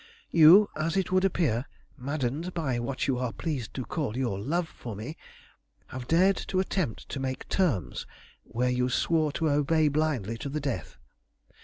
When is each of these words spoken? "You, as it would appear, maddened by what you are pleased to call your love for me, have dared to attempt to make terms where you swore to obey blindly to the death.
"You, 0.31 0.67
as 0.75 0.97
it 0.97 1.11
would 1.11 1.23
appear, 1.23 1.67
maddened 1.95 2.55
by 2.55 2.79
what 2.79 3.05
you 3.07 3.19
are 3.19 3.31
pleased 3.31 3.75
to 3.75 3.85
call 3.85 4.17
your 4.17 4.39
love 4.39 4.67
for 4.67 4.95
me, 4.95 5.15
have 5.89 6.07
dared 6.07 6.37
to 6.47 6.59
attempt 6.59 7.07
to 7.09 7.19
make 7.19 7.47
terms 7.49 8.07
where 8.41 8.71
you 8.71 8.89
swore 8.89 9.31
to 9.33 9.47
obey 9.51 9.89
blindly 9.89 10.39
to 10.39 10.49
the 10.49 10.59
death. 10.59 10.97